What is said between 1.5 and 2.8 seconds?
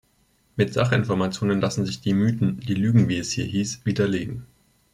lassen sich die Mythen, die